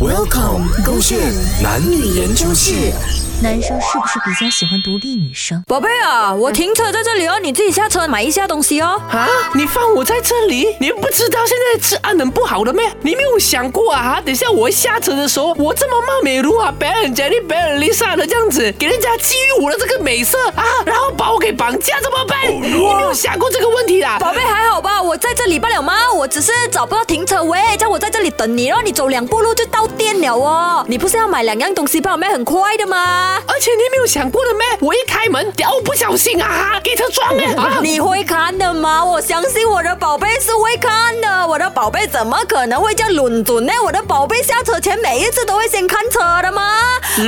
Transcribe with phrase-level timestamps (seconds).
[0.00, 1.18] Welcome，勾线
[1.60, 2.92] 男女研究室。
[3.40, 5.62] 男生是不是比较喜欢独立女生？
[5.66, 9.00] 宝贝啊，我停车在这里哦，你自己下车买一下东西哦。
[9.10, 9.28] 啊！
[9.54, 12.90] 你放我在这里，你不知道现在治安能不好的咩？
[13.00, 14.20] 你没有想过啊？
[14.24, 22.52] 等下我下车的时候，我这么貌美如花，别人家里别人 Lisa 的这样子，给人家觊觎我的这个美色啊，然后把我给绑架怎么办？
[22.52, 24.18] 你没有想过这个问题啦？
[24.18, 25.00] 宝贝还好吧？
[25.00, 25.94] 我在这里罢了吗？
[26.12, 30.84] 我只是找不到停车位，叫我在这里等你，然后你走两步路就到店了哦。
[30.88, 32.18] 你不是要买两样东西帮我？
[32.18, 33.40] 卖很快的吗？
[33.46, 34.66] 而且你没有想过的咩？
[34.80, 37.78] 我一开门，屌不小心啊，给他撞了 啊！
[37.80, 39.04] 你会看的吗？
[39.04, 41.46] 我相信我的宝贝是会看的。
[41.46, 43.72] 我的宝贝怎么可能会叫轮准呢？
[43.84, 46.62] 我的宝贝下车前每一次都会先看车的吗？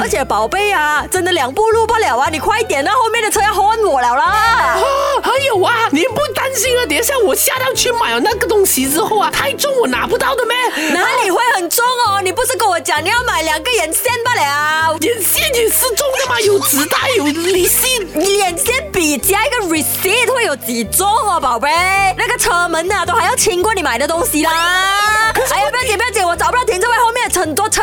[0.03, 2.29] 而且宝贝啊，真的两步路不了啊！
[2.33, 4.77] 你快点啊，后面的车要换我了啦！
[5.21, 6.87] 啊，还有啊，你不担心啊？
[6.87, 10.57] 等一下我下到去买了那个东西之后啊，太重我拿不到的咩？
[10.93, 12.21] 哪里会很重哦？
[12.23, 14.97] 你不是跟我讲你要买两个眼线罢了？
[15.01, 17.99] 眼线也是重的嘛，有纸袋，有利息。
[18.15, 21.69] 眼线笔加一个 receipt 会有几重哦，宝贝？
[22.17, 24.51] 那个车门呐、都还要轻过你买的东西啦。
[25.51, 27.83] 哎呀，不要紧不要紧，我找不到停车位，后面很多车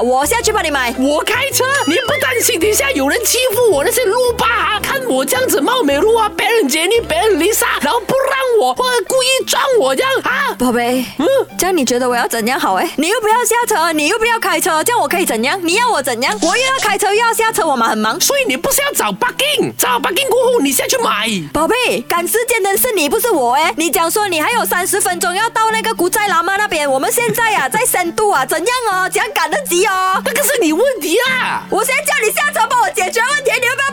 [0.00, 0.94] 我下去帮你买。
[0.98, 4.80] 我开车，你不担心底下有人欺负我那些路霸啊？
[4.80, 10.54] 看我这样子貌美如花，别人杰尼，别人丽莎然后不让我，或者故意撞我这样啊？
[10.58, 11.26] 宝贝，嗯，
[11.58, 12.74] 这样你觉得我要怎样好？
[12.74, 15.58] 哎，你又不要下车，你又不要开车，这样我可以怎样？
[15.62, 16.36] 你要我怎样？
[16.42, 18.20] 我又要开车又要下车，我们很忙。
[18.20, 21.28] 所以你不是要找 bugging，找 bugging 过后你下去买。
[21.52, 23.72] 宝贝，赶时间的是你，不是我哎！
[23.76, 29.08] 你讲说你还有三十分钟要到那个古寨喇嘛那边，我们现在呀、 在深度啊，怎样哦？
[29.08, 30.20] 怎样赶得及哦？
[30.24, 31.62] 那个是你问题啦！
[31.70, 33.87] 我现在叫你下车帮我解决问题，你要不要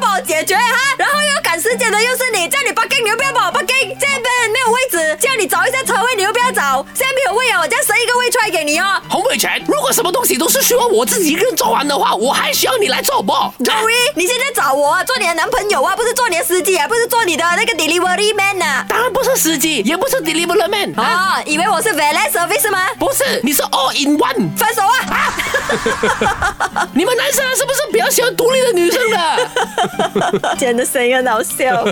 [9.68, 13.34] 如果什么东西都是需要我自己一个人做完的话，我还需要你来做不
[13.64, 21.42] ？Joey，你现在找我啊，做你的男朋友啊，不是做你的司机啊，不是做你的那个 delivery man 啊、当然不是司机，也不是 delivery man 啊，啊。
[21.46, 22.88] 以为我是 valet service 是吗？
[22.98, 24.56] 不是，你是 all in one。
[24.58, 26.88] 分手啊！
[26.94, 30.56] 你们男生是不是比较喜欢独立的女生的？
[30.58, 31.84] 真的声音很好笑。